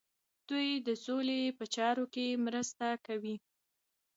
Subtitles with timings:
[0.49, 3.35] دوی د سولې په چارو کې مرسته کوي.